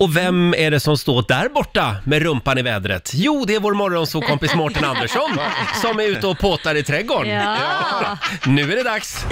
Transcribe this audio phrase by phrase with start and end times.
[0.00, 3.10] Och vem är det som står där borta med rumpan i vädret?
[3.14, 5.38] Jo, det är vår morgonsåkompis Mårten Andersson
[5.82, 7.32] som är ute och påtar i trädgården.
[7.32, 8.18] Ja.
[8.46, 9.26] Nu är det dags.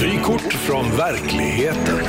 [0.00, 2.00] Vykort från verkligheten.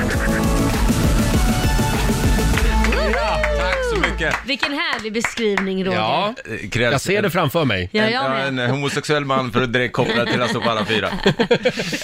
[4.12, 4.35] Mycket.
[4.46, 5.97] Vilken härlig beskrivning Roger.
[5.97, 7.90] Ja, Eh, Krävs jag ser det framför mig.
[7.92, 8.47] Ja, en, jag ja, med.
[8.65, 11.10] en homosexuell man för att direkt koppla till att stå på alla fyra.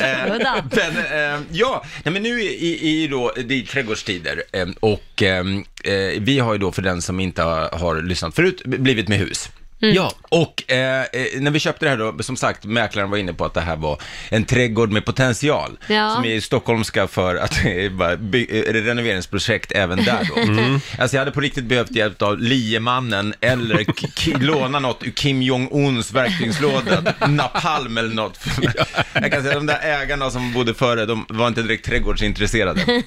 [0.02, 5.24] Eh, men, eh, ja, nej, men nu i, i då, det är trädgårdstider eh, och
[5.24, 5.46] eh,
[5.84, 9.18] eh, vi har ju då för den som inte har, har lyssnat förut blivit med
[9.18, 9.50] hus.
[9.80, 11.06] Ja, Och eh, eh,
[11.40, 13.76] när vi köpte det här då, som sagt, mäklaren var inne på att det här
[13.76, 15.78] var en trädgård med potential.
[15.88, 16.10] Ja.
[16.16, 20.36] Som är stockholmska för att det är eh, renoveringsprojekt även där då.
[21.02, 23.86] Alltså jag hade på riktigt behövt hjälp av liemannen eller
[24.40, 28.40] låna något ur Kim Jong-Uns verktygslåda, napalm eller något.
[29.14, 32.82] Jag kan säga de där ägarna som bodde före, de var inte direkt trädgårdsintresserade.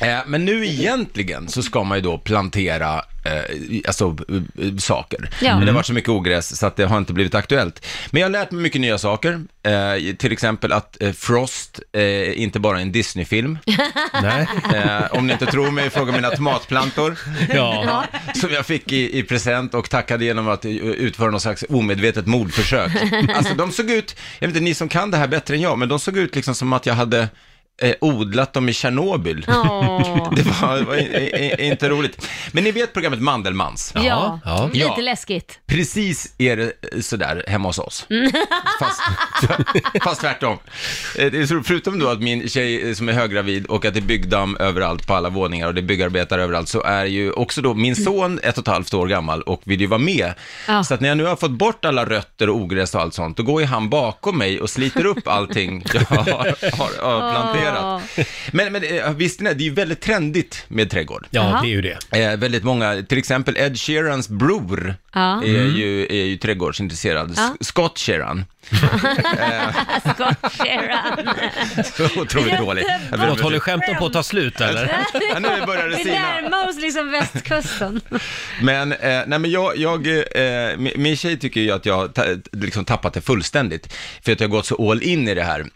[0.00, 5.30] Eh, Men nu egentligen så ska man ju då plantera eh, alltså, eh, saker.
[5.40, 5.56] Ja.
[5.56, 7.86] Men det har varit så mycket ogräs så att det har inte blivit aktuellt.
[8.10, 9.40] Men jag har lärt mig mycket nya saker.
[9.62, 13.58] Eh, till exempel att eh, Frost eh, inte bara är en Disney-film.
[14.22, 14.48] nej.
[14.74, 17.18] Eh, om ni inte tror mig, fråga mina tomatplantor.
[17.54, 18.04] Ja.
[18.34, 22.26] Som jag fick i, i present och tackade genom att eh, utföra någon slags omedvetet
[22.26, 22.92] mordförsök.
[23.34, 25.78] Alltså de såg ut, jag vet inte, ni som kan det här bättre än jag,
[25.78, 27.28] men de såg ut liksom som att jag hade
[27.80, 29.44] eh, odlat dem i Tjernobyl.
[29.48, 30.32] Åh.
[30.36, 31.00] Det var, var i,
[31.58, 32.28] i, inte roligt.
[32.52, 33.92] Men ni vet programmet Mandelmans?
[33.94, 34.70] Ja, ja.
[34.72, 34.96] lite Ja.
[34.96, 35.58] läskigt.
[35.66, 36.72] Precis är det
[37.04, 38.06] sådär hemma hos oss.
[38.80, 39.00] Fast,
[40.04, 40.58] fast tvärtom.
[41.18, 43.94] Eh, det är så- Förutom då att min tjej eh, som är höggravid och att
[43.94, 47.32] det är byggdamm överallt på alla våningar och det är byggarbetare överallt så är ju
[47.32, 50.32] också då min son ett och ett halvt år gammal och vill ju vara med.
[50.68, 50.84] Ja.
[50.84, 53.36] Så att när jag nu har fått bort alla rötter och ogräs och allt sånt,
[53.36, 56.26] då går ju han bakom mig och sliter upp allting jag har,
[56.78, 57.69] har, har planterat.
[58.52, 61.26] Men, men eh, visste ni, det är ju väldigt trendigt med trädgård.
[61.30, 61.62] ja, Jaha.
[61.62, 61.98] det är ju det.
[62.22, 65.42] Eh, väldigt många, till exempel Ed Sheerans bror Ja.
[65.44, 67.34] är, ju, är ju trädgårdsintresserad.
[67.36, 67.54] Ja.
[67.60, 68.44] Scott Sheeran.
[70.14, 71.28] Scott Sheeran.
[72.22, 72.84] Otroligt dålig.
[73.10, 75.00] Förlåt, håller skämten på att ta slut eller?
[75.32, 76.14] Ja, nu börjar det Vi sina.
[76.14, 78.00] närmar oss liksom västkusten.
[78.62, 82.08] Men, eh, nej, men jag, jag eh, min, min tjej tycker ju att jag har
[82.08, 83.92] ta, liksom tappat det fullständigt.
[84.24, 85.66] För att jag har gått så all in i det här.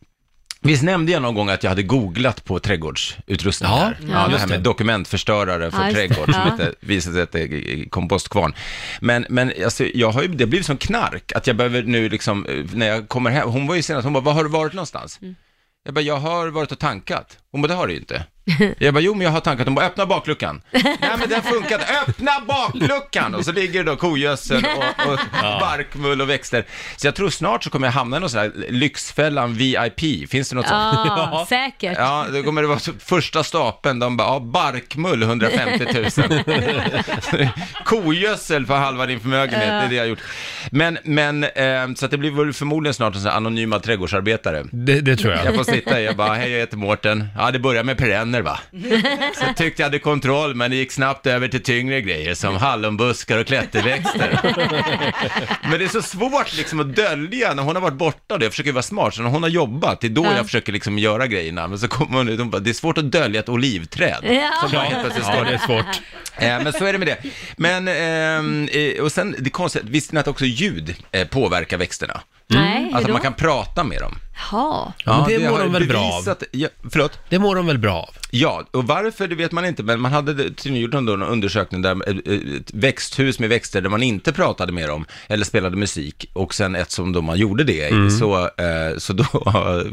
[0.65, 4.47] Visst nämnde jag någon gång att jag hade googlat på trädgårdsutrustning Ja, ja, det här
[4.47, 6.09] med dokumentförstörare för Ja, just det.
[6.09, 6.67] trädgård som Ja.
[6.81, 8.55] visade sig att det är kompostkvarn.
[9.01, 12.09] Men, men alltså, jag har ju, det har blivit som knark, att jag behöver nu
[12.09, 14.51] liksom, eh, när jag kommer hem, hon var ju senast, hon bara, var har du
[14.51, 15.19] varit någonstans?
[15.23, 15.35] Mm.
[15.85, 17.39] Jag bara, jag har varit och tankat.
[17.54, 18.22] Hon bara, det har du ju inte.
[18.78, 19.66] Jag bara, jo men jag har tankat.
[19.66, 20.62] Hon bara, öppna bakluckan.
[20.72, 21.87] Nej men den funkar inte.
[22.09, 23.34] Öppna bakluckan!
[23.34, 26.65] Och så ligger det då kogödsel och, och barkmull och växter.
[26.97, 30.31] Så jag tror snart så kommer jag hamna i någon sån här Lyxfällan VIP.
[30.31, 30.81] Finns det något sånt?
[31.06, 31.98] Ja, säkert.
[31.98, 35.86] Ja, då kommer det vara så- första stapeln, de bara, ja, barkmull 150
[37.32, 37.48] 000.
[37.84, 40.22] Kogödsel för halva din förmögenhet, det är det jag har gjort.
[40.71, 44.65] Men, men, eh, så att det blir väl förmodligen snart en sån här anonyma trädgårdsarbetare.
[44.72, 45.44] Det, det tror jag.
[45.47, 47.28] Jag får sitta i och bara, hej jag heter Mårten.
[47.38, 48.60] Ja, det börjar med perenner va.
[49.34, 52.56] Så jag tyckte jag hade kontroll, men det gick snabbt över till tyngre grejer som
[52.56, 54.41] hallonbuskar och klätterväxter.
[55.71, 58.38] Men det är så svårt liksom att dölja när hon har varit borta.
[58.38, 58.44] Då.
[58.44, 60.37] Jag försöker vara smart, så när hon har jobbat, det är då Ja.
[60.37, 61.69] jag försöker liksom göra grejerna.
[61.69, 64.19] Men så kommer hon ut och bara, det är svårt att dölja ett olivträd.
[64.22, 64.50] Ja.
[64.60, 66.00] Som bara helt plötsligt Ja, det är svårt.
[66.37, 67.19] Eh, men så är det med det.
[67.56, 72.21] Men, ehm, eh, och sen, det konstiga, visste ni att också ljud eh, påverkar växterna?
[72.47, 73.12] Nej, hur Alltså då?
[73.12, 74.19] man kan prata med dem.
[74.53, 74.93] Jaha.
[75.05, 76.25] Ja, men det mår har de väl bra av?
[76.25, 77.19] bevisat- Ja, förlåt?
[77.28, 78.15] Det mår de väl bra av?
[78.37, 82.09] Ja, och varför det vet man inte, men man hade tydligen gjort en, undersökning där
[82.09, 86.55] eh, ett växthus med växter där man inte pratade med dem eller spelade musik och
[86.55, 89.25] sen ett som då man gjorde det i, så, eh, så då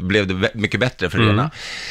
[0.00, 1.50] blev det mycket bättre för det ena.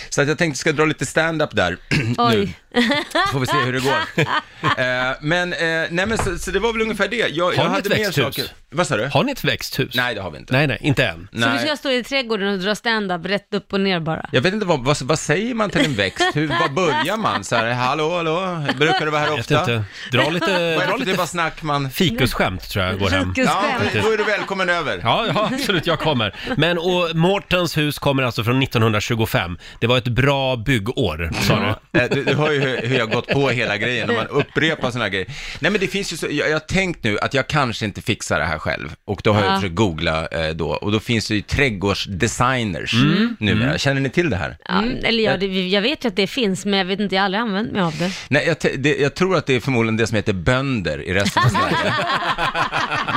[0.10, 1.78] Så att jag tänkte ska dra lite stand-up där
[2.32, 2.50] nu.
[3.32, 4.26] Får vi se hur det går.
[4.64, 5.50] Eh, men,
[5.90, 7.16] nej men så, så det var väl ungefär det.
[7.16, 8.36] Jag, Har jag ni hade ett mer växthus?
[8.36, 8.52] saker.
[8.70, 9.06] Vad sa du?
[9.06, 9.96] Har ni ett växthus?
[9.96, 10.54] Nej, det har vi inte.
[10.54, 11.28] Nej, nej, inte än.
[11.32, 14.30] Så du ska stå i trädgården och dra stand-up rätt upp och ner bara?
[14.32, 16.34] Jag vet inte, vad, vad, vad säger man till en växt?
[16.42, 17.44] Hur, var börjar man?
[17.44, 19.60] Så här, hallå, hallå, brukar du vara här Jag vet ofta?
[19.60, 19.84] inte.
[20.12, 21.90] Dra lite, Vad är dra det för lite typ av snack man...
[21.90, 23.34] fikusskämt tror jag går hem.
[23.38, 23.46] Ja,
[23.80, 24.06] Fikusskämt.
[24.06, 25.00] då är du välkommen över.
[25.04, 26.36] Ja, ja, absolut, jag kommer.
[26.58, 29.58] Men och Mårtens hus kommer alltså från 1925.
[29.80, 32.00] Det var ett bra byggår, sa du.
[32.00, 34.28] Eh, Du, du hör ju hur, hur jag har gått på hela grejen när man
[34.28, 35.28] upprepar sådana här grejer.
[35.60, 38.02] Nej men det finns ju så, jag, jag har tänkt nu att jag kanske inte
[38.02, 38.96] fixar det här själv.
[39.06, 39.56] Och då har jag Ja.
[39.56, 41.42] försökt googla eh, då, och då finns det ju
[42.08, 42.94] designers
[43.40, 43.78] numera.
[43.78, 44.58] Känner ni till det här?
[44.66, 47.22] Ja, eller ja, det, jag vet ju att det finns, men jag vet inte, jag
[47.22, 48.12] har aldrig använt mig av det.
[48.28, 51.44] Nej, jag, det, jag tror att det är förmodligen det som heter bönder i resten
[51.44, 51.94] av Sverige.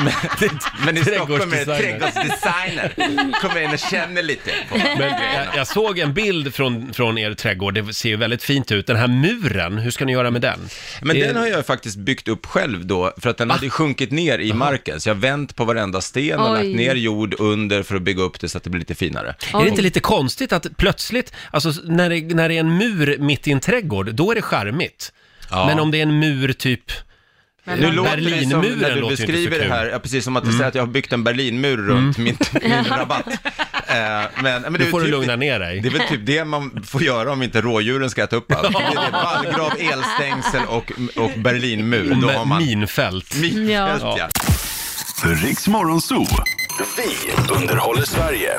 [0.04, 0.50] men,
[0.86, 2.92] men i Stockholm är det trädgårdsdesigner.
[3.40, 7.34] Kommer in och känner lite på Men jag, jag såg en bild från, från er
[7.34, 8.86] trädgård, det ser ju väldigt fint ut.
[8.86, 10.60] Den här muren, hur ska ni göra med den?
[11.02, 14.10] Men Det- den har jag faktiskt byggt upp själv då, för att den hade sjunkit
[14.10, 15.00] ner i marken.
[15.00, 16.64] Så jag har vänt på varenda sten och Oj.
[16.64, 19.34] lagt ner jord under för att bygga upp det så att det blir lite finare.
[19.54, 23.03] Är det inte lite konstigt att plötsligt, alltså när det, när det är en mur
[23.18, 25.12] mitt i en trädgård, då är det charmigt.
[25.50, 25.66] Ja.
[25.66, 26.92] Men om det är en mur typ,
[27.64, 28.30] Nu låter det som,
[28.60, 30.86] Berlinmuren när du beskriver det här, ja, precis som att du säger att jag har
[30.86, 33.26] byggt en Berlinmur runt min, min rabatt.
[33.26, 35.80] Eh, men, men det får du typ- lugna ner dig.
[35.80, 38.72] Det är väl typ det man får göra om inte rådjuren ska äta upp allt.
[38.92, 42.14] Det är vallgrav, elstängsel och, och Berlinmur.
[42.22, 43.36] Då har man minfält.
[43.40, 44.16] minfält, Ja.
[44.18, 44.28] ja.
[45.24, 46.26] Riks Morgonzoo.
[46.96, 48.50] Vi underhåller Sverige.